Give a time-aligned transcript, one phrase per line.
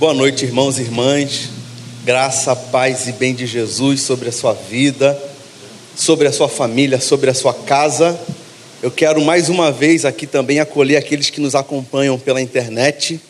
[0.00, 1.50] Boa noite, irmãos e irmãs.
[2.06, 5.22] Graça, paz e bem de Jesus sobre a sua vida,
[5.94, 8.18] sobre a sua família, sobre a sua casa.
[8.82, 13.20] Eu quero mais uma vez aqui também acolher aqueles que nos acompanham pela internet.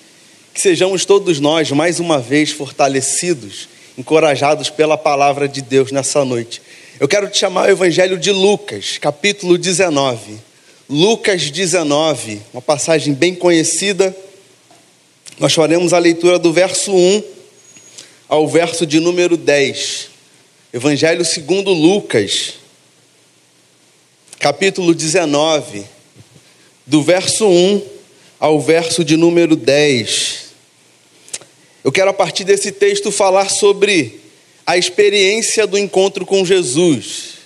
[0.54, 3.68] Que sejamos todos nós mais uma vez fortalecidos,
[3.98, 6.62] encorajados pela palavra de Deus nessa noite.
[7.00, 10.38] Eu quero te chamar o Evangelho de Lucas, capítulo 19.
[10.88, 14.14] Lucas 19, uma passagem bem conhecida
[15.40, 17.24] nós faremos a leitura do verso 1
[18.28, 20.10] ao verso de número 10.
[20.70, 22.56] Evangelho segundo Lucas,
[24.38, 25.82] capítulo 19,
[26.86, 27.82] do verso 1
[28.38, 30.50] ao verso de número 10.
[31.82, 34.20] Eu quero a partir desse texto falar sobre
[34.66, 37.38] a experiência do encontro com Jesus.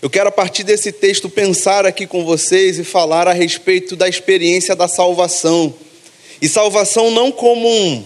[0.00, 4.08] Eu quero a partir desse texto pensar aqui com vocês e falar a respeito da
[4.08, 5.74] experiência da salvação
[6.40, 8.04] e salvação não como um,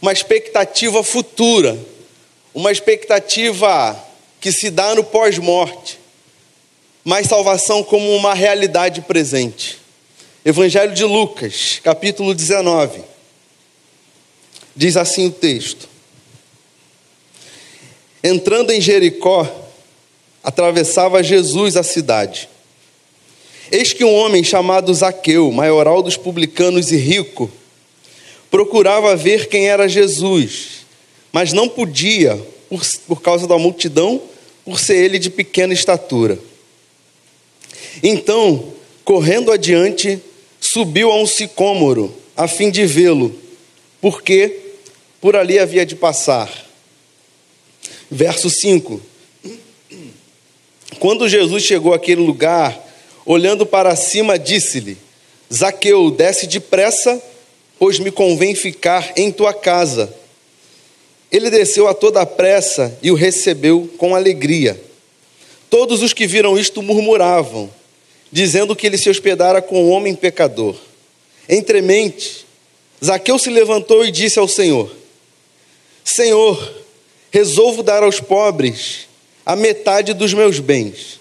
[0.00, 1.78] uma expectativa futura,
[2.54, 3.98] uma expectativa
[4.40, 5.98] que se dá no pós-morte,
[7.04, 9.78] mas salvação como uma realidade presente.
[10.44, 13.02] Evangelho de Lucas, capítulo 19.
[14.74, 15.88] Diz assim o texto:
[18.22, 19.46] Entrando em Jericó,
[20.42, 22.48] atravessava Jesus a cidade.
[23.70, 27.50] Eis que um homem chamado Zaqueu, maioral dos publicanos e rico,
[28.50, 30.86] procurava ver quem era Jesus,
[31.32, 32.36] mas não podia,
[32.68, 34.20] por, por causa da multidão,
[34.64, 36.36] por ser ele de pequena estatura.
[38.02, 38.72] Então,
[39.04, 40.20] correndo adiante,
[40.60, 43.32] subiu a um sicômoro, a fim de vê-lo,
[44.00, 44.56] porque
[45.20, 46.50] por ali havia de passar.
[48.10, 49.00] Verso 5:
[50.98, 52.89] Quando Jesus chegou àquele lugar,
[53.24, 54.96] olhando para cima, disse-lhe:
[55.52, 57.20] Zaqueu, desce depressa,
[57.78, 60.12] pois me convém ficar em tua casa.
[61.30, 64.80] Ele desceu a toda pressa e o recebeu com alegria.
[65.68, 67.70] Todos os que viram isto murmuravam,
[68.32, 70.76] dizendo que ele se hospedara com um homem pecador.
[71.48, 72.44] Entremente,
[73.04, 74.90] Zaqueu se levantou e disse ao Senhor:
[76.04, 76.74] Senhor,
[77.30, 79.08] resolvo dar aos pobres
[79.46, 81.19] a metade dos meus bens.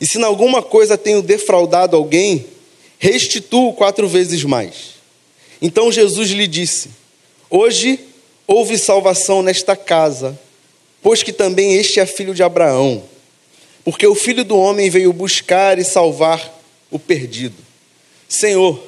[0.00, 2.46] E se em alguma coisa tenho defraudado alguém,
[2.98, 4.94] restituo quatro vezes mais.
[5.60, 6.90] Então Jesus lhe disse:
[7.50, 8.00] Hoje
[8.46, 10.38] houve salvação nesta casa,
[11.02, 13.04] pois que também este é filho de Abraão,
[13.84, 16.58] porque o filho do homem veio buscar e salvar
[16.90, 17.56] o perdido.
[18.28, 18.82] Senhor,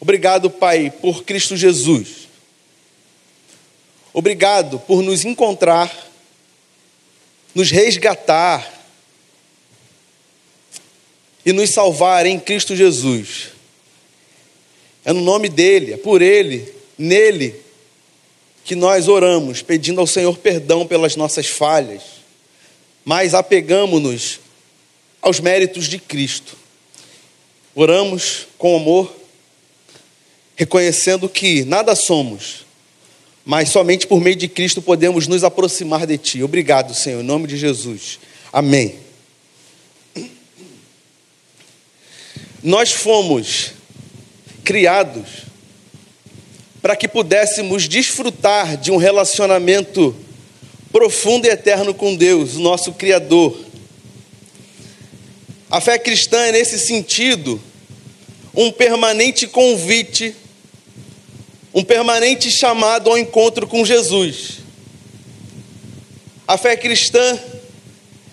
[0.00, 2.28] obrigado, Pai, por Cristo Jesus.
[4.14, 6.10] Obrigado por nos encontrar,
[7.54, 8.77] nos resgatar
[11.48, 13.52] e nos salvar em Cristo Jesus.
[15.02, 17.54] É no nome dele, é por ele, nele,
[18.64, 22.02] que nós oramos, pedindo ao Senhor perdão pelas nossas falhas,
[23.02, 24.40] mas apegamos-nos
[25.22, 26.54] aos méritos de Cristo.
[27.74, 29.10] Oramos com amor,
[30.54, 32.66] reconhecendo que nada somos,
[33.42, 36.42] mas somente por meio de Cristo podemos nos aproximar de Ti.
[36.42, 38.18] Obrigado, Senhor, em nome de Jesus.
[38.52, 39.07] Amém.
[42.62, 43.72] Nós fomos
[44.64, 45.46] criados
[46.82, 50.14] para que pudéssemos desfrutar de um relacionamento
[50.90, 53.58] profundo e eterno com Deus, o nosso Criador.
[55.70, 57.60] A fé cristã é, nesse sentido,
[58.54, 60.34] um permanente convite,
[61.74, 64.58] um permanente chamado ao encontro com Jesus.
[66.46, 67.38] A fé cristã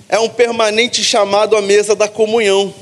[0.07, 2.73] é um permanente chamado à mesa da comunhão.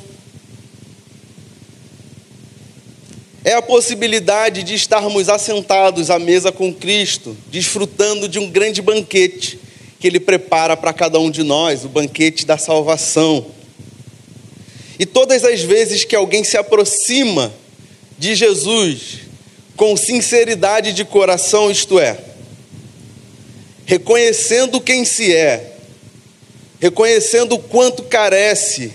[3.45, 9.59] É a possibilidade de estarmos assentados à mesa com Cristo, desfrutando de um grande banquete
[9.99, 13.45] que Ele prepara para cada um de nós o banquete da salvação.
[14.97, 17.53] E todas as vezes que alguém se aproxima
[18.17, 19.19] de Jesus
[19.75, 22.17] com sinceridade de coração, isto é,
[23.85, 25.73] reconhecendo quem se é,
[26.79, 28.93] reconhecendo o quanto carece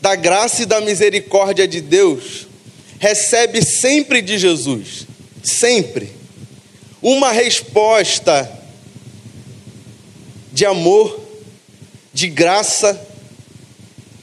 [0.00, 2.43] da graça e da misericórdia de Deus,
[3.04, 5.06] recebe sempre de Jesus,
[5.42, 6.10] sempre,
[7.02, 8.50] uma resposta
[10.50, 11.20] de amor,
[12.14, 12.98] de graça,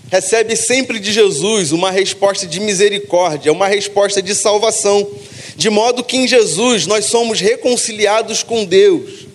[0.09, 5.07] recebe sempre de Jesus uma resposta de misericórdia, uma resposta de salvação,
[5.55, 9.27] de modo que em Jesus nós somos reconciliados com Deus,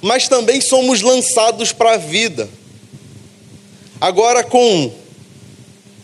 [0.00, 2.48] mas também somos lançados para a vida.
[4.00, 5.01] Agora com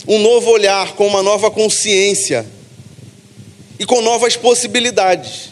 [0.09, 2.45] um novo olhar, com uma nova consciência.
[3.79, 5.51] e com novas possibilidades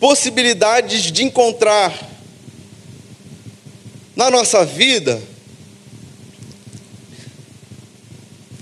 [0.00, 1.96] possibilidades de encontrar
[4.16, 5.22] na nossa vida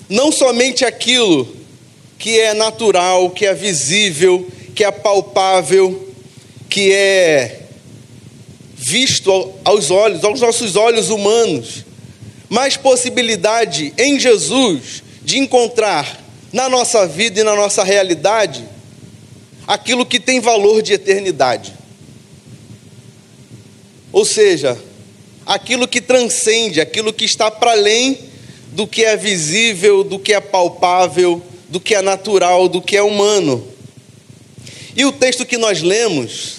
[0.06, 1.56] não somente aquilo
[2.18, 6.12] que é natural, que é visível, que é palpável,
[6.68, 7.62] que é
[8.76, 11.86] visto aos olhos, aos nossos olhos humanos,
[12.50, 16.20] mas possibilidade em Jesus de encontrar
[16.52, 18.68] na nossa vida e na nossa realidade
[19.68, 21.72] aquilo que tem valor de eternidade.
[24.12, 24.76] Ou seja,
[25.46, 28.18] aquilo que transcende, aquilo que está para além
[28.72, 33.02] do que é visível, do que é palpável, do que é natural, do que é
[33.02, 33.64] humano.
[34.96, 36.56] E o texto que nós lemos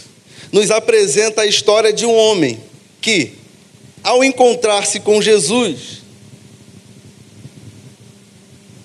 [0.54, 2.62] nos apresenta a história de um homem
[3.02, 3.34] que,
[4.04, 6.02] ao encontrar-se com Jesus,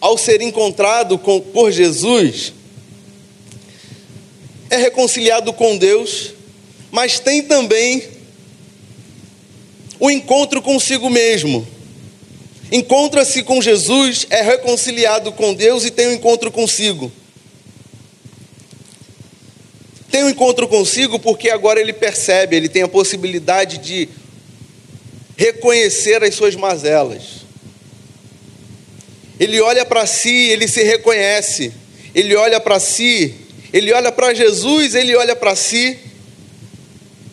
[0.00, 2.52] ao ser encontrado com, por Jesus,
[4.68, 6.32] é reconciliado com Deus,
[6.90, 8.02] mas tem também
[9.98, 11.66] o encontro consigo mesmo.
[12.70, 17.10] Encontra-se com Jesus, é reconciliado com Deus e tem um encontro consigo.
[20.10, 24.08] Tem um encontro consigo porque agora ele percebe, ele tem a possibilidade de
[25.36, 27.46] reconhecer as suas mazelas.
[29.38, 31.72] Ele olha para si, ele se reconhece.
[32.14, 35.98] Ele olha para si ele olha para Jesus, ele olha para si,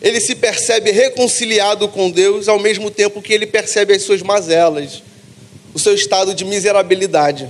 [0.02, 5.02] ele se percebe reconciliado com Deus, ao mesmo tempo que ele percebe as suas mazelas,
[5.72, 7.48] o seu estado de miserabilidade.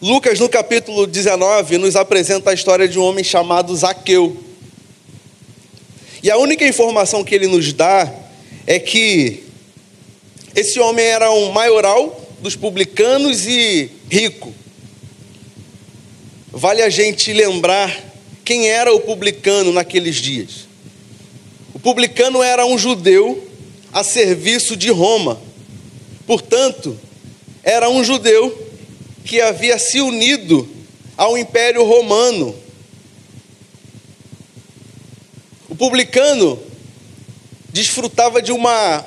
[0.00, 4.34] Lucas, no capítulo 19, nos apresenta a história de um homem chamado Zaqueu.
[6.22, 8.12] E a única informação que ele nos dá
[8.66, 9.44] é que
[10.54, 14.52] esse homem era um maioral dos publicanos e rico.
[16.52, 17.96] Vale a gente lembrar
[18.44, 20.68] quem era o publicano naqueles dias.
[21.72, 23.48] O publicano era um judeu
[23.92, 25.40] a serviço de Roma.
[26.26, 26.98] Portanto,
[27.62, 28.68] era um judeu
[29.24, 30.68] que havia se unido
[31.16, 32.54] ao Império Romano.
[35.68, 36.62] O publicano
[37.72, 39.02] desfrutava de uma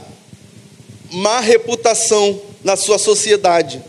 [1.11, 3.79] má reputação na sua sociedade.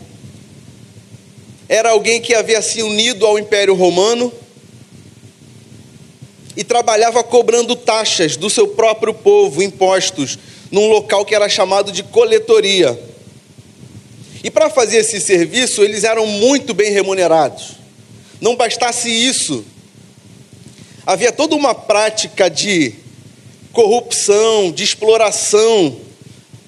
[1.67, 4.31] Era alguém que havia se unido ao Império Romano
[6.55, 10.37] e trabalhava cobrando taxas do seu próprio povo, impostos,
[10.69, 12.99] num local que era chamado de coletoria.
[14.43, 17.77] E para fazer esse serviço, eles eram muito bem remunerados.
[18.39, 19.65] Não bastasse isso,
[21.05, 22.93] havia toda uma prática de
[23.71, 25.97] corrupção, de exploração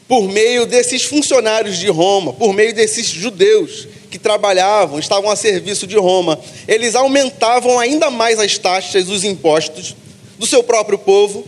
[0.07, 5.85] por meio desses funcionários de Roma, por meio desses judeus que trabalhavam, estavam a serviço
[5.85, 6.39] de Roma.
[6.67, 9.95] Eles aumentavam ainda mais as taxas, os impostos
[10.37, 11.45] do seu próprio povo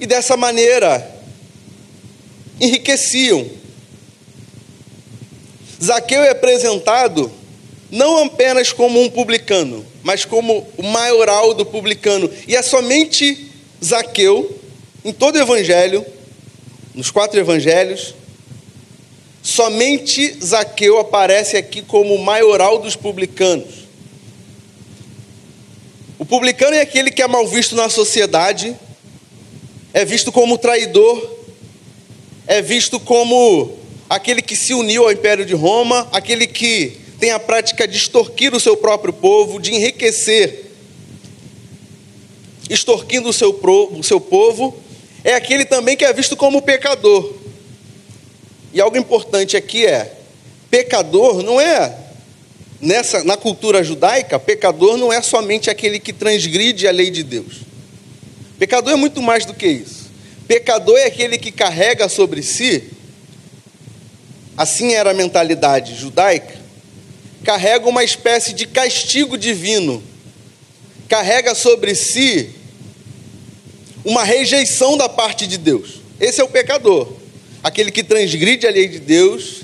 [0.00, 1.06] e dessa maneira
[2.60, 3.46] enriqueciam.
[5.82, 7.30] Zaqueu é apresentado
[7.90, 12.30] não apenas como um publicano, mas como o maioral do publicano.
[12.46, 13.46] E é somente
[13.84, 14.58] Zaqueu,
[15.04, 16.02] em todo o evangelho,
[16.94, 18.14] nos quatro evangelhos,
[19.42, 23.86] somente Zaqueu aparece aqui como o maioral dos publicanos.
[26.18, 28.74] O publicano é aquele que é mal visto na sociedade,
[29.92, 31.36] é visto como traidor,
[32.46, 33.76] é visto como
[34.08, 38.54] aquele que se uniu ao império de Roma, aquele que tem a prática de extorquir
[38.54, 40.66] o seu próprio povo, de enriquecer,
[42.70, 44.76] extorquindo o seu, o seu povo
[45.24, 47.34] é aquele também que é visto como pecador.
[48.72, 50.14] E algo importante aqui é:
[50.70, 51.96] pecador não é
[52.80, 57.62] nessa na cultura judaica, pecador não é somente aquele que transgride a lei de Deus.
[58.58, 60.08] Pecador é muito mais do que isso.
[60.46, 62.84] Pecador é aquele que carrega sobre si,
[64.56, 66.58] assim era a mentalidade judaica,
[67.44, 70.02] carrega uma espécie de castigo divino,
[71.08, 72.50] carrega sobre si
[74.04, 76.00] uma rejeição da parte de Deus.
[76.20, 77.12] Esse é o pecador,
[77.62, 79.62] aquele que transgride a lei de Deus,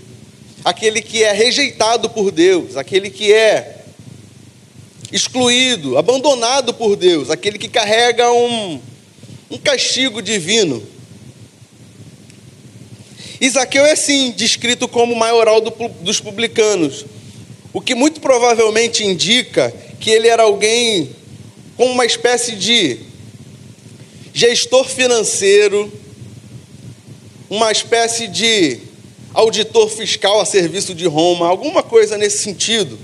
[0.64, 3.82] aquele que é rejeitado por Deus, aquele que é
[5.12, 8.80] excluído, abandonado por Deus, aquele que carrega um,
[9.50, 10.82] um castigo divino.
[13.40, 17.04] Isaqueu é sim descrito como maioral do, dos publicanos,
[17.74, 21.10] o que muito provavelmente indica que ele era alguém
[21.76, 23.00] com uma espécie de
[24.32, 25.92] gestor financeiro,
[27.50, 28.78] uma espécie de
[29.34, 32.96] auditor fiscal a serviço de Roma, alguma coisa nesse sentido.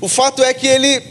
[0.00, 1.02] O fato é que ele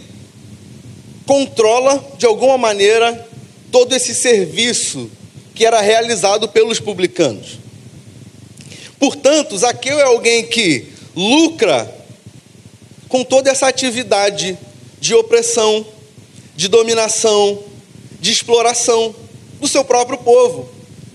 [1.27, 3.27] controla, de alguma maneira,
[3.72, 5.12] todo esse serviço
[5.53, 7.60] que era realizado pelos publicanos.
[8.98, 12.02] Portanto, Zaqueu é alguém que lucra
[13.13, 14.58] com toda essa atividade
[15.00, 15.86] de opressão,
[16.55, 17.60] de dominação,
[18.20, 19.13] de exploração
[19.62, 20.67] do seu próprio povo.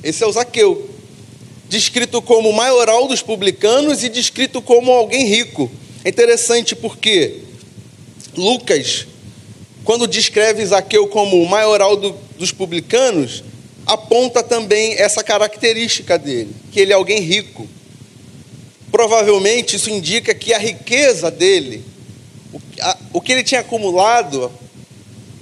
[0.04, 0.88] Esse é o Zaqueu,
[1.68, 5.68] descrito como maioral dos publicanos e descrito como alguém rico.
[6.04, 7.38] É interessante porque
[8.36, 9.04] Lucas,
[9.82, 13.42] quando descreve Zaqueu como maioral do, dos publicanos,
[13.84, 17.66] aponta também essa característica dele, que ele é alguém rico.
[18.90, 21.84] Provavelmente isso indica que a riqueza dele,
[23.12, 24.50] o, que ele tinha acumulado,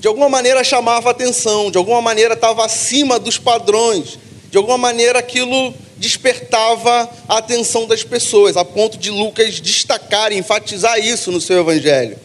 [0.00, 4.18] de alguma maneira chamava atenção, de alguma maneira estava acima dos padrões,
[4.50, 10.36] de alguma maneira aquilo despertava a atenção das pessoas, a ponto de Lucas destacar e
[10.36, 12.18] enfatizar isso no seu evangelho.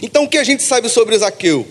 [0.00, 1.66] Então o que a gente sabe sobre Zaqueu?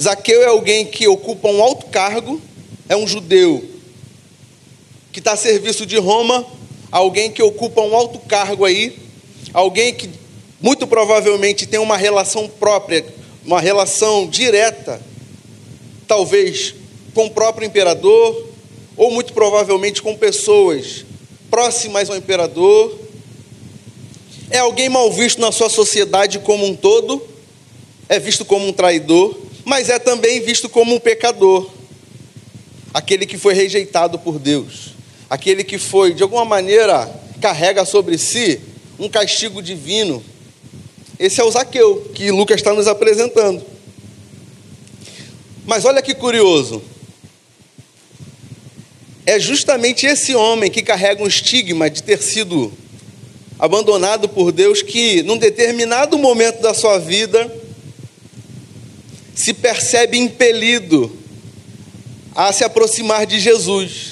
[0.00, 2.40] Zaqueu é alguém que ocupa um alto cargo,
[2.88, 3.68] é um judeu
[5.12, 6.44] que está a serviço de Roma,
[6.92, 8.96] alguém que ocupa um alto cargo aí,
[9.54, 10.10] alguém que
[10.60, 13.04] muito provavelmente tem uma relação própria,
[13.44, 15.00] uma relação direta,
[16.06, 16.74] talvez
[17.14, 18.46] com o próprio imperador,
[18.96, 21.04] ou muito provavelmente com pessoas
[21.50, 22.98] próximas ao imperador.
[24.50, 27.26] É alguém mal visto na sua sociedade como um todo,
[28.08, 29.34] é visto como um traidor,
[29.64, 31.70] mas é também visto como um pecador,
[32.92, 34.91] aquele que foi rejeitado por Deus,
[35.32, 37.10] aquele que foi, de alguma maneira,
[37.40, 38.60] carrega sobre si
[38.98, 40.22] um castigo divino.
[41.18, 43.64] Esse é o Zaqueu que Lucas está nos apresentando.
[45.64, 46.82] Mas olha que curioso.
[49.24, 52.70] É justamente esse homem que carrega um estigma de ter sido
[53.58, 57.50] abandonado por Deus que, num determinado momento da sua vida,
[59.34, 61.10] se percebe impelido
[62.34, 64.11] a se aproximar de Jesus.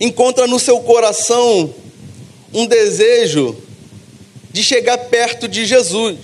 [0.00, 1.74] Encontra no seu coração
[2.52, 3.56] um desejo
[4.52, 6.18] de chegar perto de Jesus.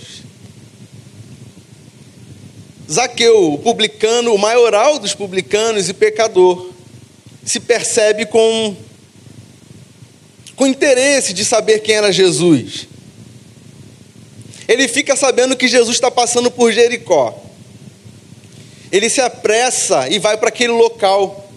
[2.89, 6.71] Zaqueu, o publicano, o maioral dos publicanos e pecador,
[7.43, 8.75] se percebe com,
[10.55, 12.87] com interesse de saber quem era Jesus.
[14.67, 17.37] Ele fica sabendo que Jesus está passando por Jericó.
[18.91, 21.50] Ele se apressa e vai para aquele local.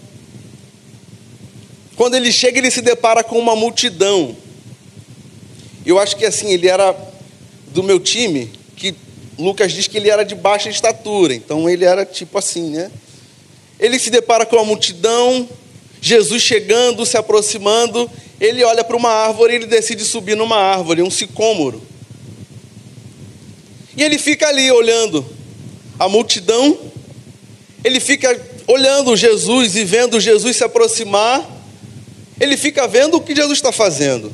[1.95, 4.35] Quando ele chega, ele se depara com uma multidão.
[5.85, 6.95] Eu acho que assim, ele era
[7.67, 8.95] do meu time, que
[9.37, 12.91] Lucas diz que ele era de baixa estatura, então ele era tipo assim, né?
[13.79, 15.47] Ele se depara com uma multidão,
[16.01, 18.09] Jesus chegando, se aproximando,
[18.39, 21.81] ele olha para uma árvore e ele decide subir numa árvore, um sicômoro.
[23.95, 25.25] E ele fica ali olhando
[25.97, 26.77] a multidão,
[27.83, 31.54] ele fica olhando Jesus e vendo Jesus se aproximar,
[32.39, 34.33] ele fica vendo o que Jesus está fazendo.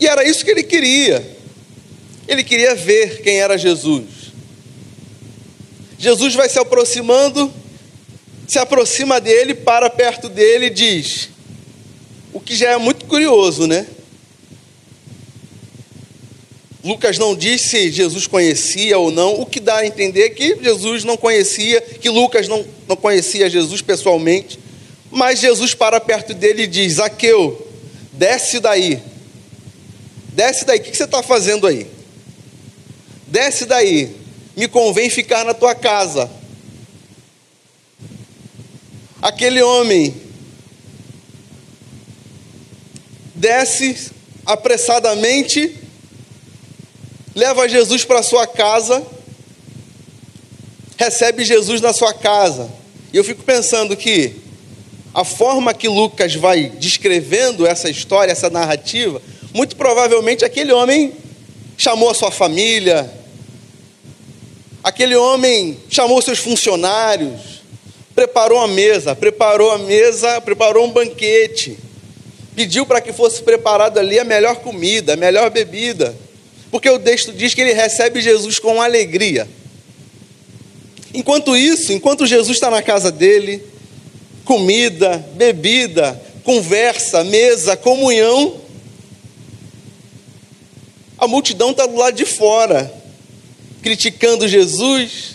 [0.00, 1.36] E era isso que ele queria.
[2.26, 4.04] Ele queria ver quem era Jesus.
[5.98, 7.52] Jesus vai se aproximando,
[8.46, 11.30] se aproxima dele, para perto dele e diz:
[12.32, 13.86] O que já é muito curioso, né?
[16.86, 21.02] Lucas não diz se Jesus conhecia ou não, o que dá a entender que Jesus
[21.02, 24.58] não conhecia, que Lucas não, não conhecia Jesus pessoalmente,
[25.10, 27.66] mas Jesus para perto dele e diz: Zaqueu,
[28.12, 29.02] desce daí,
[30.32, 31.86] desce daí, o que você está fazendo aí?
[33.26, 34.14] Desce daí,
[34.56, 36.30] me convém ficar na tua casa.
[39.20, 40.14] Aquele homem
[43.34, 44.12] desce
[44.44, 45.86] apressadamente
[47.36, 49.04] leva Jesus para sua casa,
[50.96, 52.70] recebe Jesus na sua casa.
[53.12, 54.34] E eu fico pensando que
[55.16, 59.22] a forma que Lucas vai descrevendo essa história, essa narrativa,
[59.54, 61.14] muito provavelmente aquele homem
[61.74, 63.10] chamou a sua família,
[64.84, 67.62] aquele homem chamou seus funcionários,
[68.14, 71.78] preparou a mesa, preparou a mesa, preparou um banquete,
[72.54, 76.14] pediu para que fosse preparado ali a melhor comida, a melhor bebida.
[76.70, 79.48] Porque o texto diz que ele recebe Jesus com alegria.
[81.14, 83.64] Enquanto isso, enquanto Jesus está na casa dele,
[84.46, 88.58] comida, bebida, conversa, mesa, comunhão,
[91.18, 92.92] a multidão está do lado de fora,
[93.82, 95.34] criticando Jesus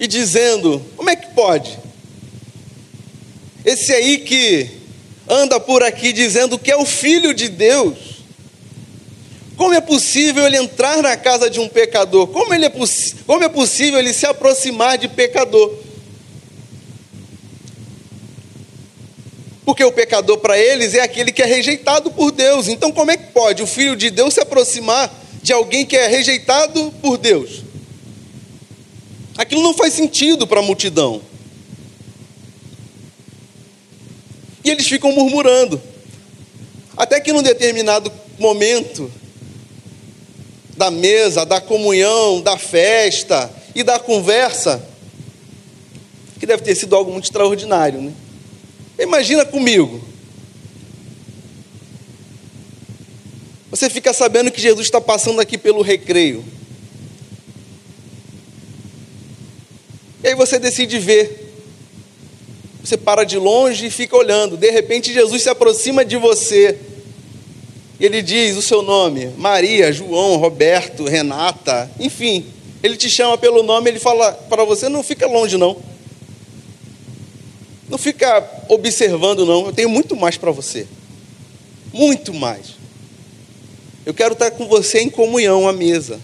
[0.00, 1.78] e dizendo: como é que pode?
[3.64, 4.68] Esse aí que
[5.28, 7.96] anda por aqui dizendo que é o filho de Deus.
[9.56, 12.26] Como é possível ele entrar na casa de um pecador?
[12.26, 12.72] Como, ele é,
[13.26, 15.72] como é possível ele se aproximar de pecador?
[19.64, 22.66] Porque o pecador para eles é aquele que é rejeitado por Deus.
[22.68, 26.08] Então, como é que pode o filho de Deus se aproximar de alguém que é
[26.08, 27.62] rejeitado por Deus?
[29.36, 31.22] Aquilo não faz sentido para a multidão.
[34.64, 35.80] E eles ficam murmurando.
[36.96, 39.10] Até que num determinado momento
[40.76, 44.84] da mesa, da comunhão, da festa e da conversa,
[46.38, 48.12] que deve ter sido algo muito extraordinário, né?
[49.02, 50.00] Imagina comigo.
[53.70, 56.44] Você fica sabendo que Jesus está passando aqui pelo recreio.
[60.22, 61.52] E aí você decide ver.
[62.84, 64.56] Você para de longe e fica olhando.
[64.56, 66.78] De repente Jesus se aproxima de você.
[67.98, 72.46] E ele diz o seu nome: Maria, João, Roberto, Renata, enfim.
[72.82, 75.76] Ele te chama pelo nome, ele fala para você: não fica longe, não.
[77.92, 79.66] Não fica observando, não.
[79.66, 80.86] Eu tenho muito mais para você.
[81.92, 82.68] Muito mais.
[84.06, 86.18] Eu quero estar com você em comunhão à mesa.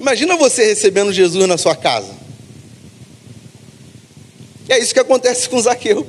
[0.00, 2.12] Imagina você recebendo Jesus na sua casa.
[4.68, 6.04] E é isso que acontece com Zaqueu.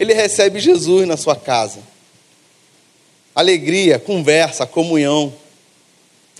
[0.00, 1.78] Ele recebe Jesus na sua casa.
[3.36, 5.32] Alegria, conversa, comunhão.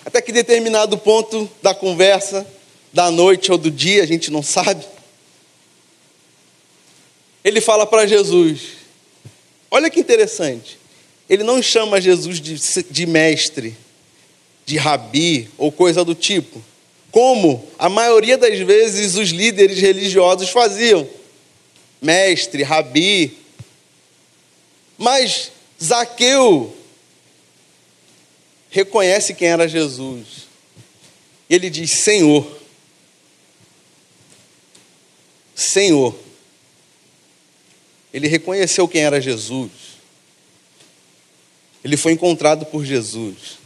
[0.05, 2.45] Até que determinado ponto da conversa,
[2.95, 4.87] da noite ou do dia, a gente não sabe.
[7.45, 8.61] Ele fala para Jesus:
[9.69, 10.79] Olha que interessante.
[11.29, 12.55] Ele não chama Jesus de,
[12.91, 13.77] de mestre,
[14.65, 16.63] de rabi ou coisa do tipo,
[17.11, 21.09] como a maioria das vezes os líderes religiosos faziam.
[22.01, 23.37] Mestre, rabi.
[24.97, 25.51] Mas
[25.83, 26.77] Zaqueu
[28.71, 30.47] reconhece quem era Jesus.
[31.51, 32.64] Ele diz: Senhor.
[35.75, 36.15] Senhor.
[38.13, 39.73] Ele reconheceu quem era Jesus.
[41.83, 43.59] Ele foi encontrado por Jesus.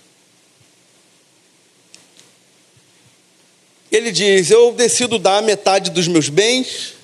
[3.93, 6.95] Ele diz: Eu decido dar metade dos meus bens,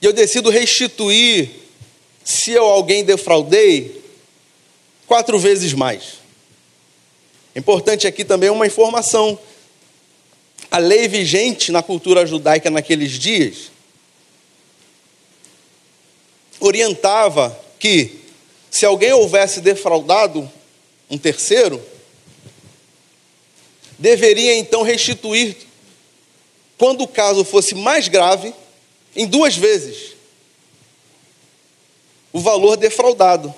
[0.00, 1.50] e eu decido restituir,
[2.22, 4.04] se eu alguém defraudei,
[5.04, 6.20] quatro vezes mais.
[7.56, 9.36] Importante aqui também uma informação.
[10.70, 13.70] A lei vigente na cultura judaica naqueles dias
[16.60, 18.20] orientava que,
[18.70, 20.48] se alguém houvesse defraudado
[21.10, 21.82] um terceiro,
[23.98, 25.56] deveria então restituir,
[26.78, 28.54] quando o caso fosse mais grave,
[29.16, 30.20] em duas vezes
[32.32, 33.52] o valor defraudado.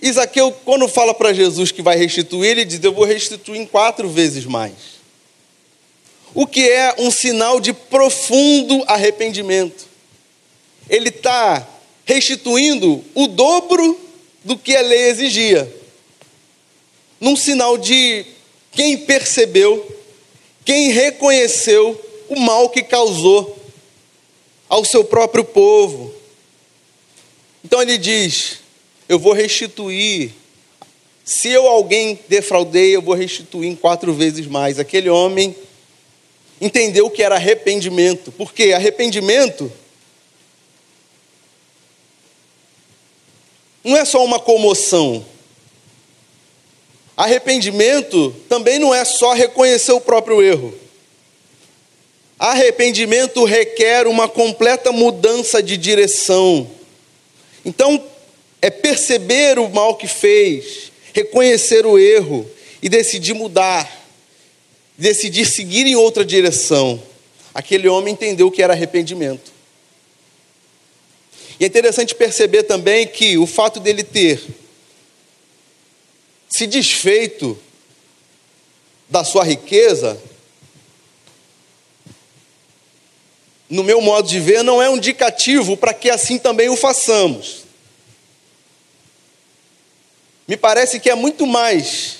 [0.00, 4.08] Isaqueu, quando fala para Jesus que vai restituir, ele diz: Eu vou restituir em quatro
[4.08, 4.74] vezes mais.
[6.34, 9.86] O que é um sinal de profundo arrependimento.
[10.88, 11.66] Ele está
[12.04, 13.98] restituindo o dobro
[14.42, 15.72] do que a lei exigia,
[17.20, 18.26] num sinal de
[18.70, 19.84] quem percebeu,
[20.64, 23.58] quem reconheceu o mal que causou
[24.68, 26.12] ao seu próprio povo.
[27.64, 28.58] Então ele diz:
[29.08, 30.32] Eu vou restituir.
[31.24, 34.78] Se eu alguém defraudei, eu vou restituir em quatro vezes mais.
[34.78, 35.56] Aquele homem
[36.60, 39.72] entendeu que era arrependimento, porque arrependimento
[43.84, 45.24] não é só uma comoção,
[47.16, 50.74] Arrependimento também não é só reconhecer o próprio erro.
[52.38, 56.68] Arrependimento requer uma completa mudança de direção.
[57.64, 58.04] Então,
[58.60, 62.50] é perceber o mal que fez, reconhecer o erro
[62.82, 63.88] e decidir mudar,
[64.98, 67.00] decidir seguir em outra direção.
[67.54, 69.53] Aquele homem entendeu o que era arrependimento.
[71.58, 74.42] E é interessante perceber também que o fato dele ter
[76.48, 77.58] se desfeito
[79.08, 80.20] da sua riqueza,
[83.68, 87.64] no meu modo de ver, não é um indicativo para que assim também o façamos.
[90.46, 92.18] Me parece que é muito mais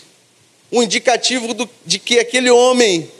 [0.72, 3.10] um indicativo do, de que aquele homem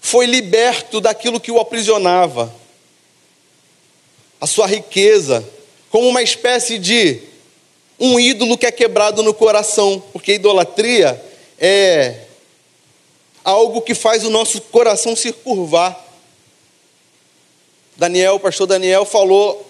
[0.00, 2.54] foi liberto daquilo que o aprisionava,
[4.40, 5.46] a sua riqueza,
[5.90, 7.20] como uma espécie de
[7.98, 11.22] um ídolo que é quebrado no coração, porque idolatria
[11.58, 12.24] é
[13.44, 16.08] algo que faz o nosso coração se curvar
[17.98, 19.68] Daniel, o pastor Daniel falou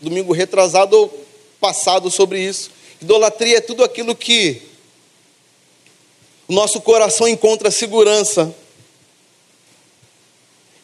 [0.00, 1.26] domingo retrasado ou
[1.58, 2.70] passado sobre isso.
[3.02, 4.62] Idolatria é tudo aquilo que
[6.46, 8.54] o nosso coração encontra segurança.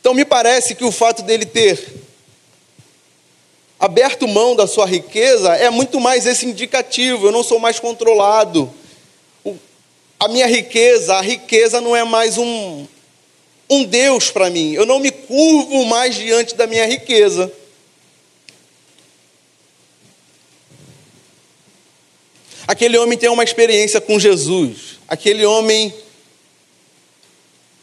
[0.00, 2.01] Então me parece que o fato dele ter
[3.82, 7.26] aberto mão da sua riqueza é muito mais esse indicativo.
[7.26, 8.72] Eu não sou mais controlado.
[10.20, 12.86] a minha riqueza, a riqueza não é mais um,
[13.68, 14.72] um Deus para mim.
[14.72, 17.52] Eu não me curvo mais diante da minha riqueza.
[22.68, 25.00] Aquele homem tem uma experiência com Jesus.
[25.08, 25.92] Aquele homem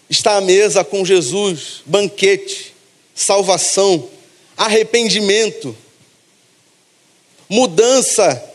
[0.10, 2.74] está à mesa com Jesus, banquete,
[3.14, 4.10] salvação,
[4.56, 5.76] arrependimento,
[7.50, 8.46] mudança.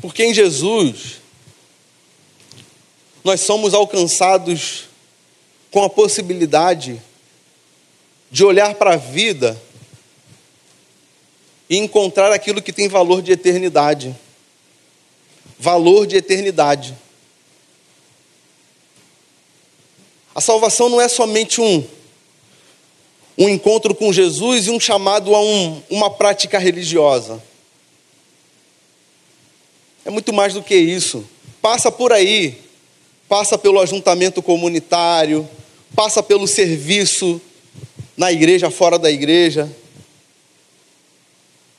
[0.00, 1.20] Porque em Jesus
[3.24, 4.88] nós somos alcançados
[5.70, 7.00] com a possibilidade
[8.30, 9.60] de olhar para a vida
[11.68, 14.16] e encontrar aquilo que tem valor de eternidade.
[15.58, 16.96] Valor de eternidade.
[20.34, 21.86] A salvação não é somente um,
[23.40, 27.42] um encontro com Jesus e um chamado a um, uma prática religiosa.
[30.04, 31.24] É muito mais do que isso.
[31.62, 32.58] Passa por aí,
[33.26, 35.48] passa pelo ajuntamento comunitário,
[35.96, 37.40] passa pelo serviço
[38.14, 39.74] na igreja, fora da igreja,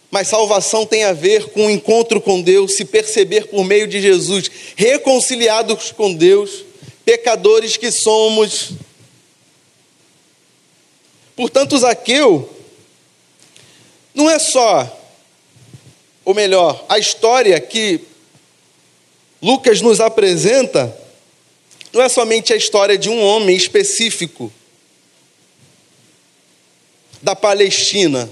[0.10, 4.02] mas salvação tem a ver com o encontro com Deus, se perceber por meio de
[4.02, 6.66] Jesus, reconciliados com Deus,
[7.06, 8.72] pecadores que somos.
[11.36, 12.50] Portanto, Zaqueu
[14.14, 15.00] não é só,
[16.26, 18.02] ou melhor, a história que
[19.42, 20.96] Lucas nos apresenta,
[21.92, 24.52] não é somente a história de um homem específico
[27.22, 28.30] da Palestina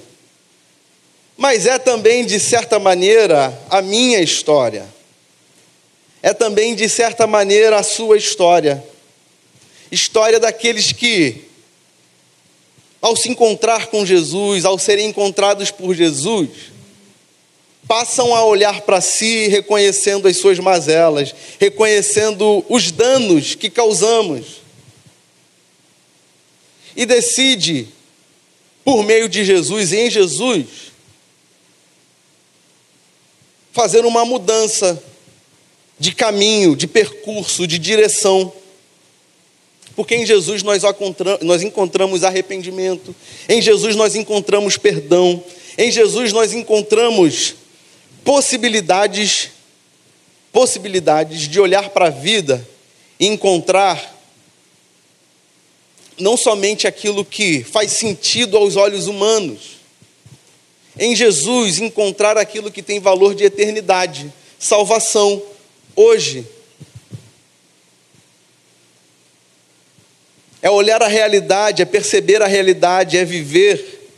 [1.40, 4.86] mas é também, de certa maneira, a minha história.
[6.22, 8.84] É também, de certa maneira, a sua história.
[9.90, 11.46] História daqueles que,
[13.02, 16.50] ao se encontrar com Jesus, ao serem encontrados por Jesus,
[17.88, 24.46] passam a olhar para si reconhecendo as suas mazelas, reconhecendo os danos que causamos.
[26.96, 27.88] E decide,
[28.84, 30.66] por meio de Jesus e em Jesus,
[33.72, 35.02] fazer uma mudança
[35.98, 38.54] de caminho, de percurso, de direção.
[40.00, 43.14] Porque em Jesus nós encontramos arrependimento,
[43.50, 45.44] em Jesus nós encontramos perdão,
[45.78, 47.56] em Jesus nós encontramos
[48.24, 49.50] possibilidades
[50.54, 52.66] possibilidades de olhar para a vida
[53.20, 54.18] e encontrar
[56.18, 59.82] não somente aquilo que faz sentido aos olhos humanos,
[60.98, 65.44] em Jesus encontrar aquilo que tem valor de eternidade, salvação,
[65.94, 66.48] hoje.
[70.62, 74.10] É olhar a realidade, é perceber a realidade, é viver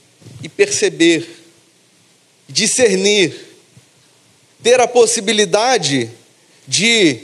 [0.42, 1.28] e perceber,
[2.50, 3.34] discernir,
[4.64, 6.10] ter a possibilidade
[6.68, 7.20] de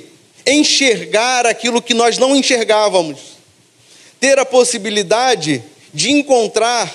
[0.46, 3.20] enxergar aquilo que nós não enxergávamos,
[4.20, 6.94] ter a possibilidade de encontrar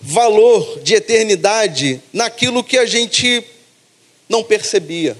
[0.00, 3.44] valor de eternidade naquilo que a gente
[4.28, 5.16] não percebia.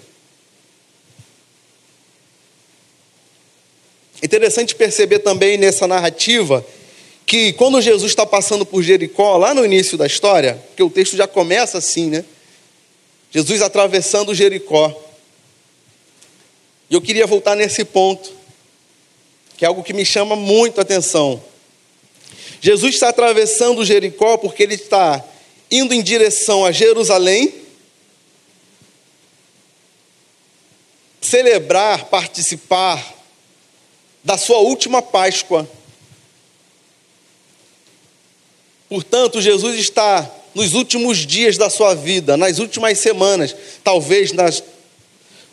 [4.22, 6.64] Interessante perceber também nessa narrativa
[7.24, 11.16] que quando Jesus está passando por Jericó, lá no início da história, que o texto
[11.16, 12.24] já começa assim, né?
[13.30, 14.98] Jesus atravessando Jericó.
[16.88, 18.32] E eu queria voltar nesse ponto,
[19.56, 21.42] que é algo que me chama muito a atenção.
[22.60, 25.22] Jesus está atravessando Jericó porque ele está
[25.70, 27.52] indo em direção a Jerusalém,
[31.20, 33.17] celebrar, participar
[34.28, 35.66] da sua última Páscoa.
[38.86, 44.62] Portanto, Jesus está nos últimos dias da sua vida, nas últimas semanas, talvez nas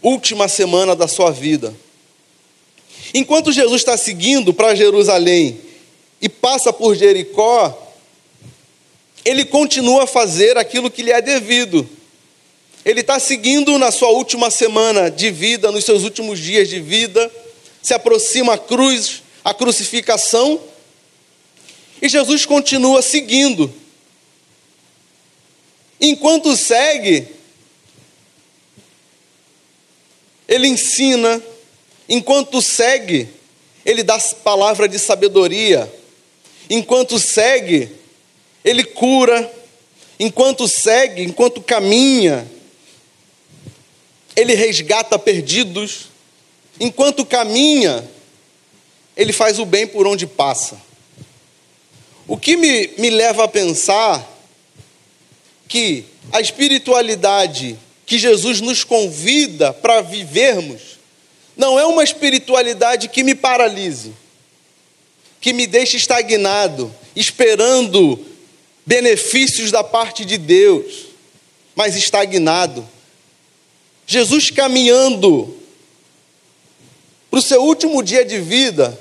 [0.02, 1.74] última semana da sua vida.
[3.14, 5.58] Enquanto Jesus está seguindo para Jerusalém,
[6.22, 7.94] e passa por Jericó,
[9.24, 11.88] ele continua a fazer aquilo que lhe é devido.
[12.84, 17.32] Ele está seguindo na sua última semana de vida, nos seus últimos dias de vida,
[17.86, 20.60] se aproxima a cruz, a crucificação,
[22.02, 23.72] e Jesus continua seguindo.
[26.02, 27.28] Enquanto segue,
[30.48, 31.40] ele ensina,
[32.10, 33.30] enquanto segue,
[33.86, 35.88] ele dá palavra de sabedoria.
[36.68, 37.92] Enquanto segue,
[38.64, 39.54] ele cura.
[40.20, 42.50] Enquanto segue, enquanto caminha,
[44.36, 46.15] ele resgata perdidos.
[46.80, 48.08] Enquanto caminha,
[49.16, 50.80] ele faz o bem por onde passa.
[52.28, 54.32] O que me, me leva a pensar
[55.68, 60.82] que a espiritualidade que Jesus nos convida para vivermos
[61.56, 64.14] não é uma espiritualidade que me paralise,
[65.40, 68.20] que me deixe estagnado, esperando
[68.86, 71.06] benefícios da parte de Deus,
[71.76, 72.88] mas estagnado.
[74.06, 75.58] Jesus caminhando
[77.36, 78.98] para o seu último dia de vida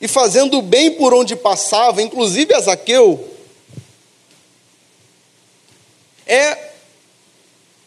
[0.00, 3.28] e fazendo bem por onde passava, inclusive a Zaqueu,
[6.24, 6.56] é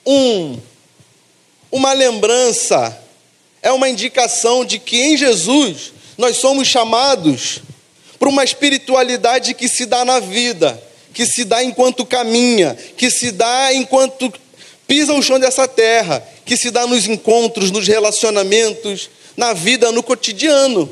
[0.06, 0.60] um,
[1.72, 3.02] uma lembrança,
[3.62, 7.62] é uma indicação de que em Jesus nós somos chamados
[8.20, 10.78] para uma espiritualidade que se dá na vida,
[11.14, 14.30] que se dá enquanto caminha, que se dá enquanto
[14.86, 20.02] pisa o chão dessa terra, que se dá nos encontros, nos relacionamentos, na vida, no
[20.02, 20.92] cotidiano.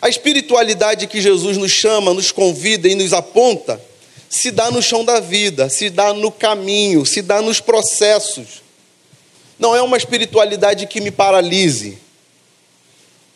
[0.00, 3.78] A espiritualidade que Jesus nos chama, nos convida e nos aponta,
[4.30, 8.62] se dá no chão da vida, se dá no caminho, se dá nos processos.
[9.58, 11.98] Não é uma espiritualidade que me paralise.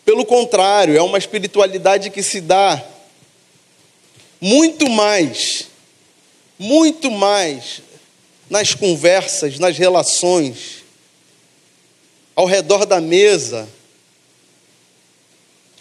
[0.05, 2.83] Pelo contrário, é uma espiritualidade que se dá
[4.41, 5.67] muito mais,
[6.59, 7.83] muito mais
[8.49, 10.84] nas conversas, nas relações,
[12.35, 13.69] ao redor da mesa,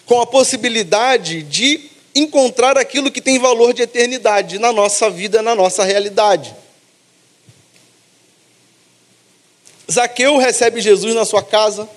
[0.05, 5.55] com a possibilidade de encontrar aquilo que tem valor de eternidade na nossa vida, na
[5.55, 6.55] nossa realidade.
[9.91, 11.89] Zaqueu recebe Jesus na sua casa,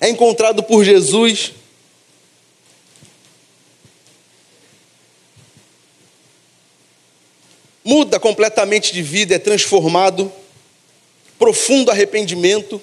[0.00, 1.52] é encontrado por Jesus.
[7.84, 10.32] Muda completamente de vida, é transformado,
[11.40, 12.80] profundo arrependimento,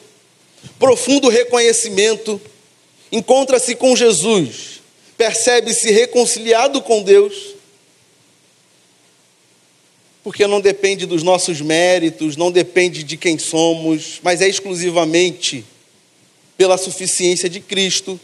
[0.79, 2.41] profundo reconhecimento,
[3.11, 4.81] encontra-se com Jesus,
[5.15, 7.53] percebe-se reconciliado com Deus,
[10.23, 15.63] porque não depende dos nossos méritos, não depende de quem somos, mas é exclusivamente
[16.57, 18.19] pela suficiência de Cristo.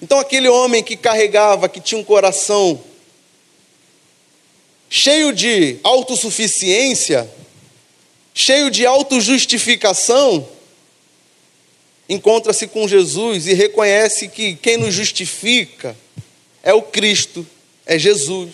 [0.00, 2.80] Então, aquele homem que carregava, que tinha um coração
[4.88, 7.28] cheio de autossuficiência,
[8.34, 10.46] cheio de autojustificação,
[12.08, 15.96] encontra-se com Jesus e reconhece que quem nos justifica
[16.62, 17.46] é o Cristo,
[17.86, 18.50] é Jesus.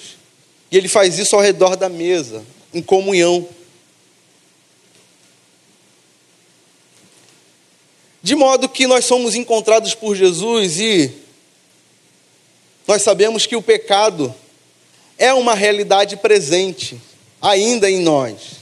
[0.71, 3.49] E ele faz isso ao redor da mesa, em comunhão.
[8.23, 11.11] De modo que nós somos encontrados por Jesus e
[12.87, 14.35] nós sabemos que o pecado
[15.17, 17.01] é uma realidade presente
[17.41, 18.60] ainda em nós.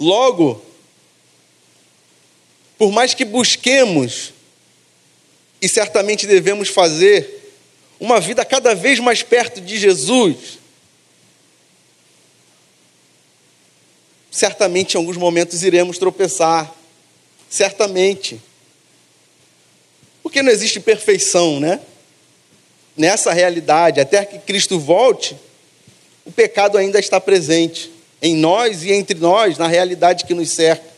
[0.00, 0.64] Logo,
[2.78, 4.32] por mais que busquemos,
[5.60, 7.54] e certamente devemos fazer,
[8.00, 10.58] uma vida cada vez mais perto de Jesus,
[14.30, 16.74] certamente em alguns momentos iremos tropeçar,
[17.50, 18.40] certamente.
[20.22, 21.78] Porque não existe perfeição, né?
[22.96, 25.36] Nessa realidade, até que Cristo volte,
[26.24, 30.88] o pecado ainda está presente em nós e entre nós, na realidade que nos cerca.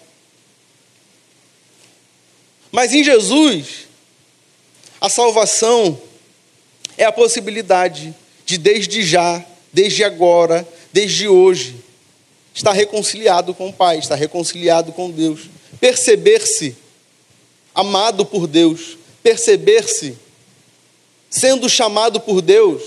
[2.70, 3.86] Mas em Jesus,
[5.00, 6.00] a salvação
[6.96, 11.76] é a possibilidade de, desde já, desde agora, desde hoje,
[12.54, 16.76] estar reconciliado com o Pai, estar reconciliado com Deus, perceber-se
[17.74, 20.16] amado por Deus, perceber-se
[21.30, 22.82] sendo chamado por Deus,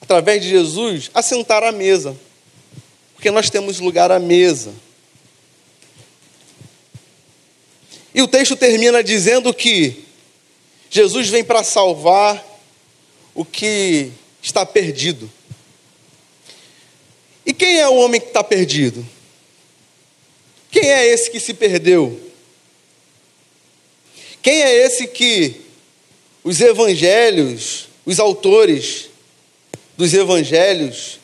[0.00, 2.16] através de Jesus, a sentar à mesa,
[3.22, 4.74] porque nós temos lugar à mesa.
[8.12, 10.02] E o texto termina dizendo que
[10.90, 12.44] Jesus vem para salvar
[13.32, 14.10] o que
[14.42, 15.30] está perdido.
[17.46, 19.06] E quem é o homem que está perdido?
[20.68, 22.20] Quem é esse que se perdeu?
[24.42, 25.60] Quem é esse que
[26.42, 29.10] os evangelhos, os autores
[29.96, 31.21] dos evangelhos,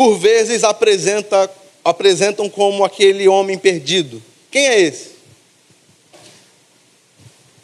[0.00, 1.50] por vezes apresenta,
[1.84, 4.22] apresentam como aquele homem perdido?
[4.50, 5.10] Quem é esse?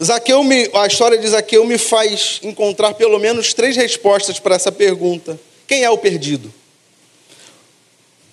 [0.05, 4.70] Zaqueu me, a história de Zaqueu me faz encontrar pelo menos três respostas para essa
[4.70, 5.40] pergunta.
[5.66, 6.53] Quem é o perdido?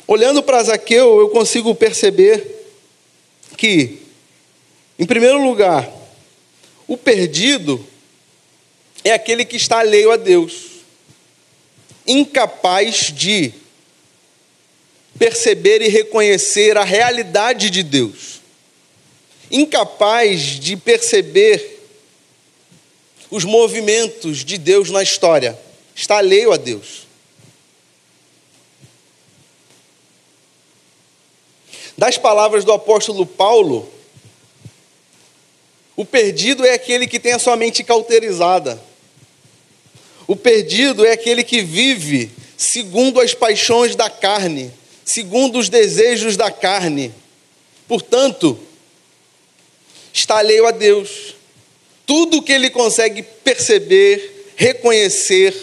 [0.06, 2.46] Olhando para Zaqueu, eu consigo perceber
[3.56, 4.00] que
[5.00, 5.90] Em primeiro lugar,
[6.90, 7.88] o perdido
[9.02, 10.82] é aquele que está alheio a Deus,
[12.06, 13.63] incapaz de
[15.18, 18.42] perceber e reconhecer a realidade de Deus,
[19.52, 21.82] incapaz de perceber
[23.30, 25.58] os movimentos de Deus na história,
[25.96, 27.08] está alheio a Deus.
[31.98, 33.92] Das palavras do apóstolo Paulo,
[35.96, 38.82] o perdido é aquele que tem a sua mente cauterizada.
[40.28, 44.72] O perdido é aquele que vive segundo as paixões da carne,
[45.06, 47.14] segundo os desejos da carne.
[47.88, 48.60] Portanto,
[50.12, 51.36] está alheio a Deus.
[52.06, 55.56] Tudo que ele consegue perceber, reconhecer,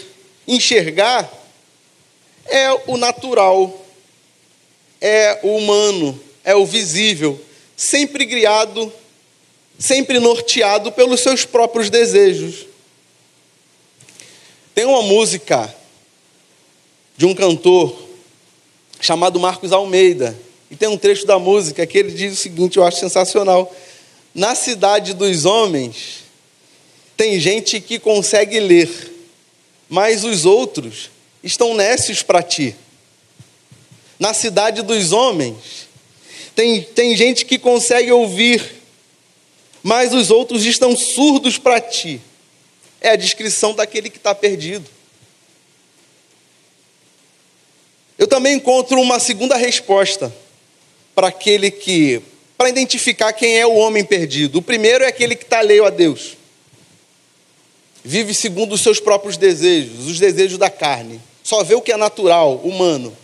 [0.47, 1.31] enxergar
[2.45, 3.85] é o natural,
[4.99, 7.39] é o humano, é o visível,
[7.77, 8.91] sempre criado,
[9.79, 12.67] sempre norteado pelos seus próprios desejos.
[14.73, 15.73] Tem uma música
[17.17, 18.10] de um cantor
[19.01, 20.37] chamado Marcos Almeida,
[20.69, 23.75] e tem um trecho da música que ele diz o seguinte, eu acho sensacional:
[24.33, 26.21] Na cidade dos homens
[27.17, 28.89] tem gente que consegue ler,
[29.89, 31.09] mas os outros
[31.43, 32.75] estão nécios para ti.
[34.17, 35.87] Na cidade dos homens
[36.55, 38.63] tem, tem gente que consegue ouvir,
[39.81, 42.21] mas os outros estão surdos para ti.
[43.01, 44.87] É a descrição daquele que está perdido.
[48.21, 50.31] Eu também encontro uma segunda resposta
[51.15, 52.21] para aquele que,
[52.55, 54.59] para identificar quem é o homem perdido.
[54.59, 56.37] O primeiro é aquele que está alheio a Deus,
[58.03, 61.97] vive segundo os seus próprios desejos, os desejos da carne, só vê o que é
[61.97, 63.17] natural, humano.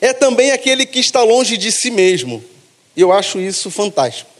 [0.00, 2.44] É também aquele que está longe de si mesmo,
[2.94, 4.30] e eu acho isso fantástico.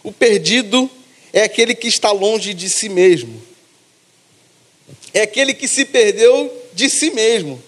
[0.00, 0.88] O perdido
[1.32, 3.42] é aquele que está longe de si mesmo
[5.16, 7.62] é aquele que se perdeu de si mesmo.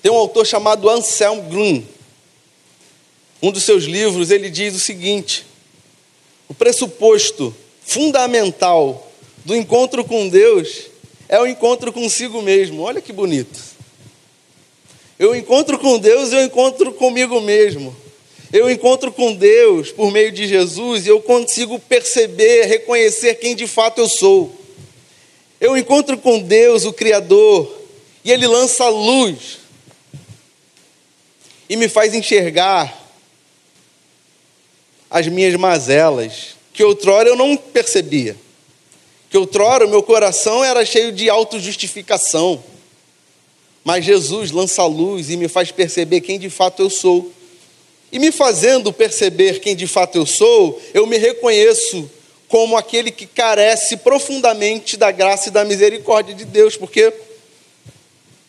[0.00, 1.84] Tem um autor chamado Anselm Grun.
[3.42, 5.44] Um dos seus livros, ele diz o seguinte:
[6.48, 9.12] o pressuposto fundamental
[9.44, 10.86] do encontro com Deus
[11.28, 12.80] é o encontro consigo mesmo.
[12.80, 13.60] Olha que bonito.
[15.18, 17.94] Eu encontro com Deus, eu encontro comigo mesmo
[18.54, 23.66] eu encontro com Deus por meio de Jesus e eu consigo perceber, reconhecer quem de
[23.66, 24.54] fato eu sou.
[25.60, 27.68] Eu encontro com Deus, o Criador,
[28.24, 29.58] e Ele lança luz
[31.68, 32.96] e me faz enxergar
[35.10, 38.36] as minhas mazelas, que outrora eu não percebia.
[39.30, 42.62] Que outrora o meu coração era cheio de autojustificação.
[43.82, 47.32] Mas Jesus lança luz e me faz perceber quem de fato eu sou.
[48.14, 52.08] E me fazendo perceber quem de fato eu sou, eu me reconheço
[52.46, 57.12] como aquele que carece profundamente da graça e da misericórdia de Deus, porque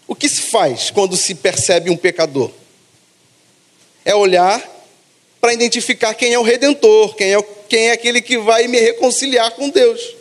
[0.08, 2.51] o que se faz quando se percebe um pecador?
[4.06, 4.63] É olhar
[5.41, 9.49] para identificar quem é o redentor, quem é, quem é aquele que vai me reconciliar
[9.56, 10.15] com Deus.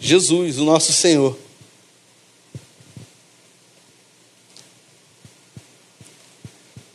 [0.00, 1.43] Jesus, o nosso Senhor.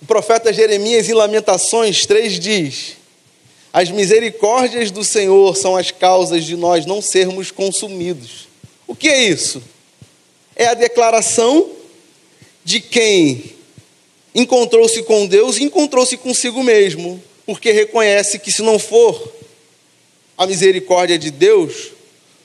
[0.10, 2.98] Profeta Jeremias, em Lamentações 3, diz:
[3.72, 8.48] As misericórdias do Senhor são as causas de nós não sermos consumidos.
[8.88, 9.62] O que é isso?
[10.56, 11.70] É a declaração
[12.66, 13.54] de quem
[14.34, 19.32] encontrou-se com Deus e encontrou-se consigo mesmo, porque reconhece que se não for
[20.36, 21.92] a misericórdia de Deus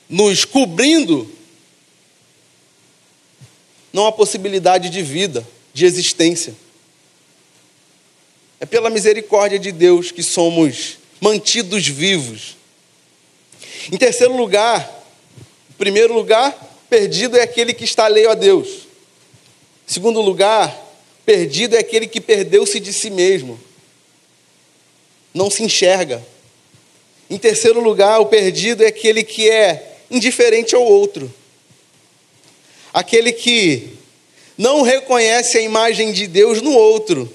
[0.07, 1.31] nos cobrindo,
[3.91, 6.55] não há possibilidade de vida, de existência.
[8.65, 12.57] É pela misericórdia de Deus que somos mantidos vivos.
[13.93, 15.05] Em terceiro lugar,
[15.69, 16.51] em primeiro lugar,
[16.89, 18.69] perdido é aquele que está alheio a Deus.
[19.87, 20.75] Em segundo lugar,
[21.27, 23.61] perdido é aquele que perdeu-se de si mesmo.
[25.35, 26.27] Não se enxerga.
[27.29, 31.31] Em terceiro lugar, o perdido é aquele que é indiferente ao outro.
[32.95, 33.91] Aquele que
[34.57, 37.31] não reconhece a imagem de Deus no outro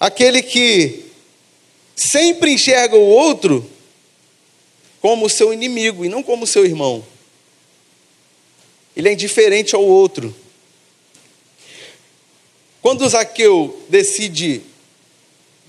[0.00, 1.04] aquele que
[1.94, 3.68] sempre enxerga o outro
[5.00, 7.04] como seu inimigo e não como seu irmão.
[8.96, 10.34] Ele é indiferente ao outro.
[12.80, 14.62] Quando Zaqueu decide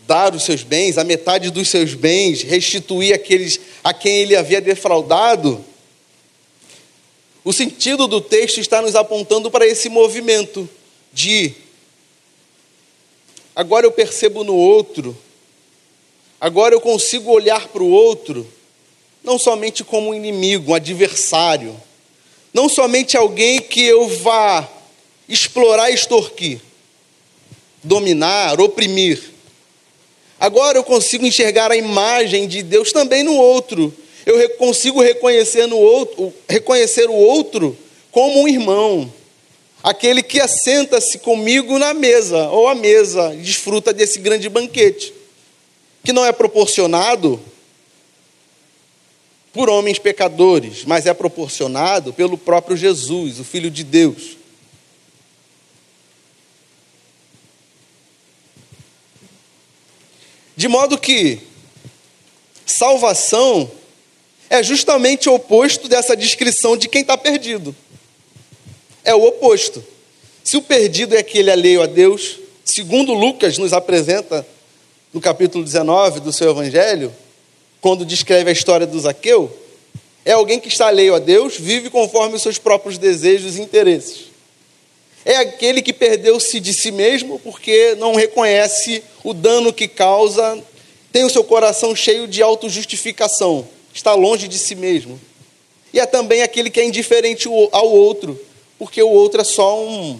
[0.05, 4.61] dar os seus bens, a metade dos seus bens, restituir aqueles a quem ele havia
[4.61, 5.63] defraudado,
[7.47, 10.69] O sentido do texto está nos apontando para esse movimento
[11.13, 11.53] de
[13.57, 15.17] agora eu percebo no outro,
[16.39, 18.47] agora eu consigo olhar para o outro,
[19.23, 21.75] não somente como um inimigo, um adversário,
[22.53, 24.69] não somente alguém que eu vá
[25.27, 26.61] explorar e extorquir,
[27.83, 29.31] dominar, oprimir.
[30.39, 33.91] Agora eu consigo enxergar a imagem de Deus também no outro.
[34.23, 37.75] Eu consigo reconhecer no outro, reconhecer o outro
[38.11, 39.11] como um irmão,
[39.87, 45.13] aquele que assenta-se comigo na mesa ou à mesa, desfruta desse grande banquete,
[46.03, 47.39] que não é proporcionado
[49.53, 54.35] por homens pecadores, mas é proporcionado pelo próprio Jesus, o Filho de Deus.
[60.57, 61.39] De modo que
[62.65, 63.71] salvação
[64.49, 67.73] é justamente o oposto dessa descrição de quem está perdido.
[69.07, 69.81] É o oposto.
[70.43, 74.45] Se o perdido é aquele alheio a Deus, segundo Lucas nos apresenta
[75.13, 77.13] no capítulo 19 do seu evangelho,
[77.79, 79.49] quando descreve a história do Zaqueu,
[80.25, 84.25] é alguém que está alheio a Deus, vive conforme os seus próprios desejos e interesses.
[85.23, 90.61] É aquele que perdeu-se de si mesmo porque não reconhece o dano que causa,
[91.13, 93.65] tem o seu coração cheio de autojustificação
[93.97, 95.19] está longe de si mesmo.
[95.93, 98.39] E é também aquele que é indiferente ao outro,
[98.77, 100.19] porque o outro é só um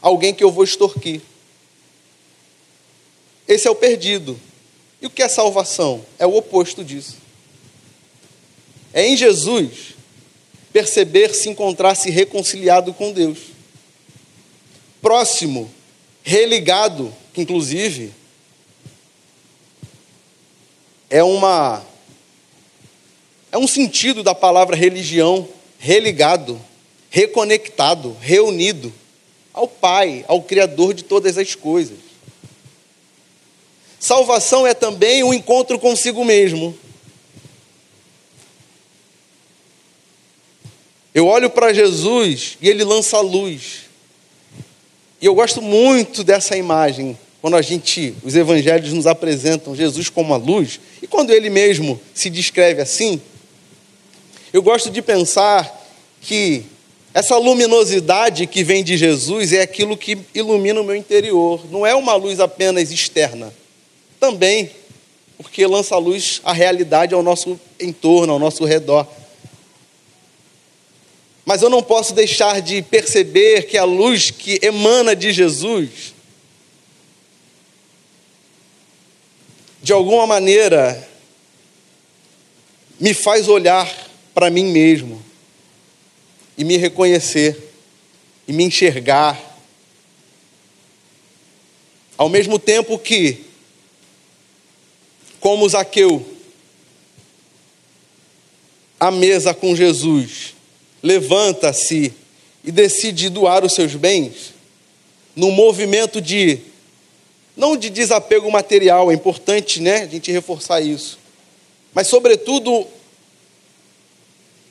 [0.00, 1.20] alguém que eu vou extorquir.
[3.48, 4.38] Esse é o perdido.
[5.00, 6.04] E o que é salvação?
[6.18, 7.16] É o oposto disso.
[8.92, 9.94] É em Jesus
[10.72, 13.38] perceber se encontrar-se reconciliado com Deus.
[15.00, 15.70] Próximo,
[16.22, 18.12] religado, que inclusive
[21.10, 21.84] é uma
[23.52, 25.48] é um sentido da palavra religião,
[25.78, 26.60] religado,
[27.14, 28.92] reconectado, reunido
[29.52, 31.96] ao Pai, ao Criador de todas as coisas.
[34.00, 36.76] Salvação é também um encontro consigo mesmo.
[41.14, 43.82] Eu olho para Jesus e ele lança a luz.
[45.20, 50.34] E eu gosto muito dessa imagem, quando a gente, os evangelhos nos apresentam Jesus como
[50.34, 53.22] a luz, e quando ele mesmo se descreve assim,
[54.52, 55.80] eu gosto de pensar
[56.20, 56.73] que
[57.14, 61.94] essa luminosidade que vem de Jesus é aquilo que ilumina o meu interior, não é
[61.94, 63.54] uma luz apenas externa.
[64.18, 64.68] Também,
[65.38, 69.06] porque lança luz à realidade ao nosso entorno, ao nosso redor.
[71.44, 76.12] Mas eu não posso deixar de perceber que a luz que emana de Jesus,
[79.80, 81.08] de alguma maneira,
[82.98, 83.88] me faz olhar
[84.34, 85.23] para mim mesmo
[86.56, 87.56] e me reconhecer
[88.46, 89.40] e me enxergar.
[92.16, 93.44] Ao mesmo tempo que,
[95.40, 96.24] como Zaqueu,
[98.98, 100.54] à mesa com Jesus,
[101.02, 102.12] levanta-se
[102.62, 104.54] e decide doar os seus bens,
[105.36, 106.60] num movimento de,
[107.56, 111.18] não de desapego material, é importante né, a gente reforçar isso,
[111.92, 112.86] mas, sobretudo,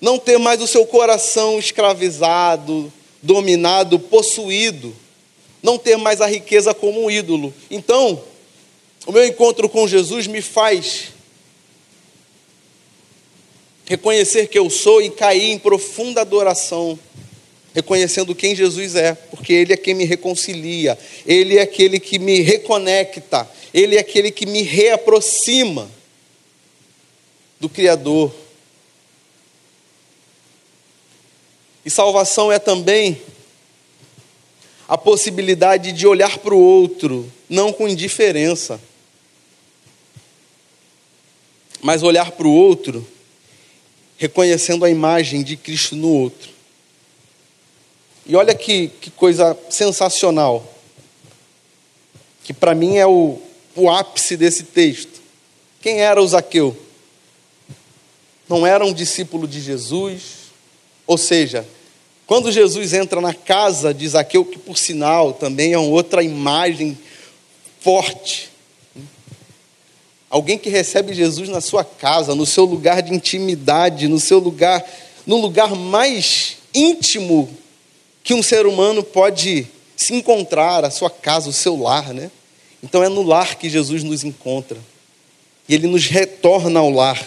[0.04, 2.92] não ter mais o seu coração escravizado,
[3.22, 4.94] dominado, possuído,
[5.62, 7.54] não ter mais a riqueza como um ídolo.
[7.72, 8.22] Então,
[9.08, 11.14] o meu encontro com Jesus me faz
[13.86, 17.00] reconhecer que eu sou e cair em profunda adoração,
[17.74, 22.42] reconhecendo quem Jesus é, porque Ele é quem me reconcilia, Ele é aquele que me
[22.42, 25.90] reconecta, Ele é aquele que me reaproxima
[27.58, 28.43] do Criador.
[31.86, 33.22] E salvação é também
[34.88, 38.80] a possibilidade de olhar para o outro, não com indiferença,
[41.82, 43.06] mas olhar para o outro
[44.18, 46.50] reconhecendo a imagem de Cristo no outro.
[48.26, 50.66] E olha que, que coisa sensacional,
[52.44, 53.38] que para mim é o,
[53.76, 55.22] o ápice desse texto.
[55.82, 56.78] Quem era o Zaqueu?
[58.48, 60.43] Não era um discípulo de Jesus,
[61.14, 61.64] ou seja,
[62.26, 66.98] quando Jesus entra na casa de Zaqueu, que por sinal também é uma outra imagem
[67.80, 68.50] forte,
[70.28, 74.84] alguém que recebe Jesus na sua casa, no seu lugar de intimidade, no seu lugar,
[75.24, 77.48] no lugar mais íntimo
[78.24, 82.32] que um ser humano pode se encontrar, a sua casa, o seu lar, né?
[82.82, 84.80] Então é no lar que Jesus nos encontra.
[85.70, 87.24] E ele nos retorna ao lar,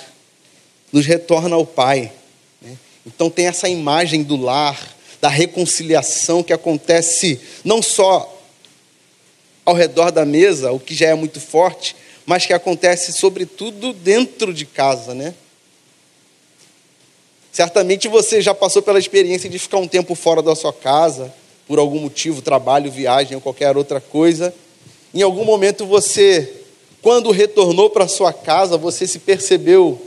[0.92, 2.10] nos retorna ao Pai.
[3.06, 8.32] Então tem essa imagem do lar, da reconciliação que acontece não só
[9.64, 14.52] ao redor da mesa, o que já é muito forte, mas que acontece sobretudo dentro
[14.52, 15.34] de casa, né?
[17.52, 21.32] Certamente você já passou pela experiência de ficar um tempo fora da sua casa,
[21.66, 24.54] por algum motivo, trabalho, viagem ou qualquer outra coisa.
[25.14, 26.52] Em algum momento você,
[27.00, 30.00] quando retornou para sua casa, você se percebeu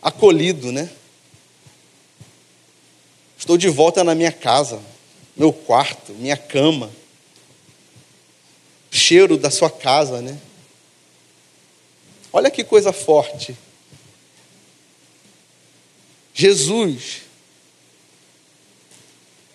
[0.00, 0.88] acolhido, né?
[3.38, 4.80] Estou de volta na minha casa,
[5.36, 6.90] meu quarto, minha cama.
[8.90, 10.38] Cheiro da sua casa, né?
[12.32, 13.56] Olha que coisa forte.
[16.34, 17.22] Jesus.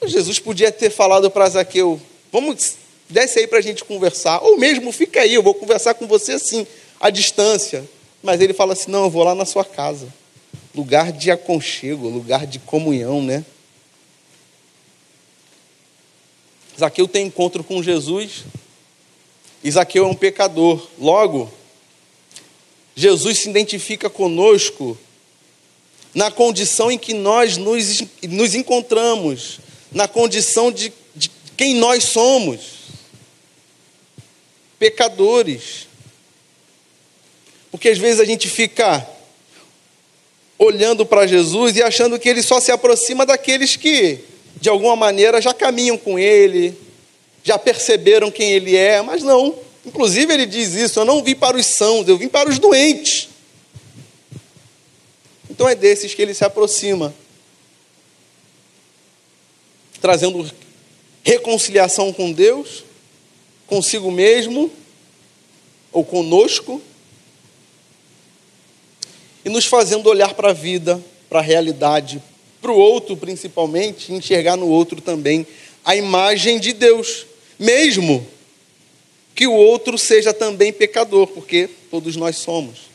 [0.04, 2.02] Jesus podia ter falado para Zaqueu:
[2.32, 2.76] vamos,
[3.10, 4.44] desce aí para a gente conversar.
[4.44, 6.66] Ou mesmo, fica aí, eu vou conversar com você assim,
[7.00, 7.88] à distância.
[8.22, 10.08] Mas ele fala assim: não, eu vou lá na sua casa.
[10.74, 13.46] Lugar de aconchego, lugar de comunhão, né?
[16.82, 18.44] Zaqueu tem encontro com Jesus.
[19.64, 20.88] E Zaqueu é um pecador.
[21.00, 21.52] Logo,
[22.96, 24.98] Jesus se identifica conosco
[26.12, 29.60] na condição em que nós nos, nos encontramos,
[29.92, 32.62] na condição de, de quem nós somos,
[34.80, 35.88] pecadores.
[37.70, 39.08] Porque às vezes a gente fica
[40.58, 44.20] olhando para Jesus e achando que ele só se aproxima daqueles que,
[44.62, 46.78] de alguma maneira, já caminham com ele,
[47.44, 49.58] já perceberam quem ele é, mas não.
[49.84, 53.28] Inclusive, ele diz isso: Eu não vim para os sãos, eu vim para os doentes.
[55.50, 57.12] Então, é desses que ele se aproxima,
[60.00, 60.50] trazendo
[61.24, 62.84] reconciliação com Deus,
[63.66, 64.72] consigo mesmo,
[65.92, 66.80] ou conosco,
[69.44, 72.22] e nos fazendo olhar para a vida, para a realidade,
[72.62, 75.46] para o outro principalmente, enxergar no outro também
[75.84, 77.26] a imagem de Deus,
[77.58, 78.26] mesmo
[79.34, 82.92] que o outro seja também pecador, porque todos nós somos.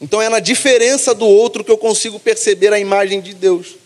[0.00, 3.76] Então é na diferença do outro que eu consigo perceber a imagem de Deus.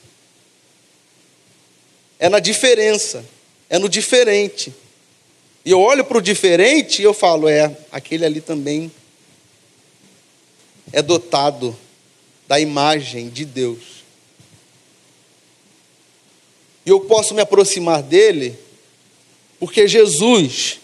[2.19, 3.25] É na diferença,
[3.71, 4.73] é no diferente.
[5.65, 8.93] E eu olho para o diferente e eu falo, é, aquele ali também
[10.93, 11.77] é dotado
[12.47, 14.02] da imagem de Deus.
[16.85, 18.59] E eu posso me aproximar dele,
[19.59, 20.81] porque Jesus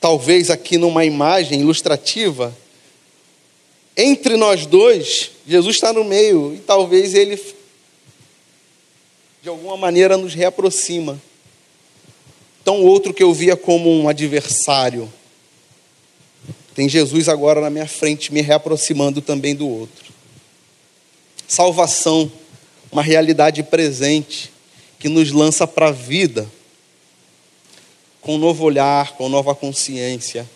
[0.00, 2.56] talvez aqui numa imagem ilustrativa,
[3.96, 7.42] entre nós dois, Jesus está no meio e talvez ele,
[9.42, 11.20] de alguma maneira, nos reaproxima.
[12.62, 15.12] Então, outro que eu via como um adversário,
[16.74, 20.12] tem Jesus agora na minha frente, me reaproximando também do outro.
[21.48, 22.30] Salvação,
[22.96, 24.50] uma realidade presente
[24.98, 26.50] que nos lança para a vida
[28.22, 30.48] com um novo olhar, com nova consciência,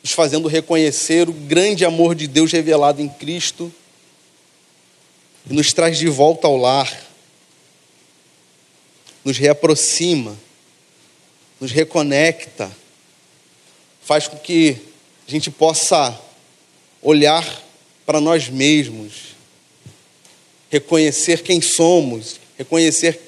[0.00, 3.74] nos fazendo reconhecer o grande amor de Deus revelado em Cristo
[5.50, 6.88] e nos traz de volta ao lar,
[9.24, 10.38] nos reaproxima,
[11.60, 12.70] nos reconecta,
[14.00, 14.76] faz com que
[15.26, 16.16] a gente possa
[17.02, 17.44] olhar
[18.06, 19.36] para nós mesmos,
[20.70, 23.20] reconhecer quem somos, reconhecer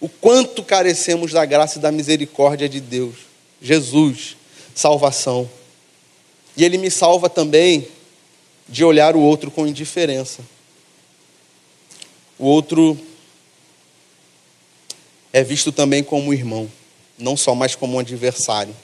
[0.00, 3.14] o quanto carecemos da graça e da misericórdia de Deus.
[3.60, 4.36] Jesus,
[4.74, 5.48] salvação.
[6.56, 7.86] E Ele me salva também
[8.68, 10.42] de olhar o outro com indiferença.
[12.38, 12.98] O outro
[15.32, 16.70] é visto também como irmão,
[17.16, 18.74] não só mais como um adversário.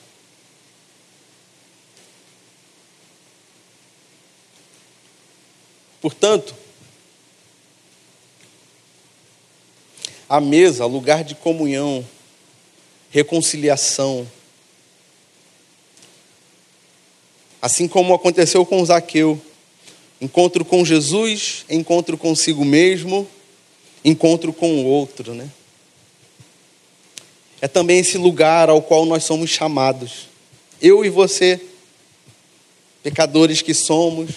[6.01, 6.55] Portanto,
[10.29, 12.05] A mesa, lugar de comunhão,
[13.11, 14.27] reconciliação.
[17.61, 19.41] Assim como aconteceu com Zaqueu,
[20.21, 23.27] encontro com Jesus, encontro consigo mesmo,
[24.05, 25.51] encontro com o outro, né?
[27.61, 30.29] É também esse lugar ao qual nós somos chamados.
[30.81, 31.61] Eu e você,
[33.03, 34.31] pecadores que somos,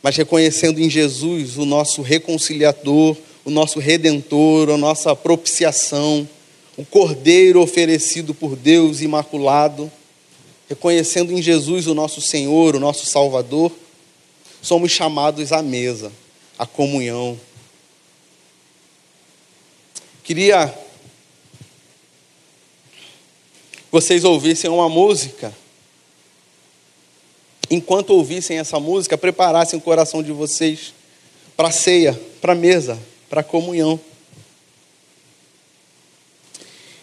[0.00, 6.28] mas reconhecendo em Jesus o nosso reconciliador, o nosso redentor, a nossa propiciação,
[6.76, 9.90] o cordeiro oferecido por Deus imaculado,
[10.68, 13.72] reconhecendo em Jesus o nosso Senhor, o nosso Salvador,
[14.62, 16.12] somos chamados à mesa,
[16.58, 17.38] à comunhão.
[20.22, 20.68] Queria
[23.72, 25.54] que vocês ouvissem uma música
[27.70, 30.94] enquanto ouvissem essa música, preparassem o coração de vocês
[31.56, 32.98] para a ceia, para a mesa,
[33.28, 34.00] para a comunhão.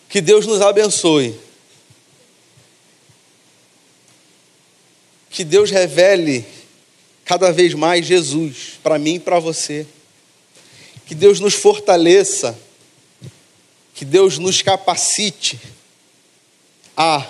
[0.10, 1.38] Que Deus nos abençoe.
[5.30, 6.46] Que Deus revele
[7.26, 9.86] cada vez mais Jesus para mim e para você.
[11.06, 12.58] Que Deus nos fortaleça.
[13.94, 15.60] Que Deus nos capacite
[16.96, 17.30] a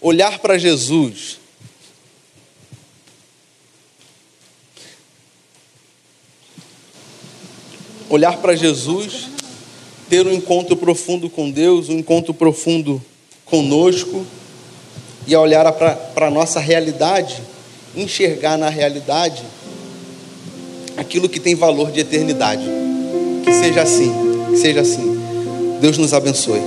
[0.00, 1.40] olhar para Jesus.
[8.08, 9.28] Olhar para Jesus
[10.08, 13.02] ter um encontro profundo com Deus, um encontro profundo
[13.44, 14.24] conosco,
[15.26, 17.42] e olhar para a nossa realidade,
[17.96, 19.42] enxergar na realidade
[20.96, 22.64] aquilo que tem valor de eternidade.
[23.44, 24.12] Que seja assim,
[24.50, 25.18] que seja assim.
[25.80, 26.60] Deus nos abençoe.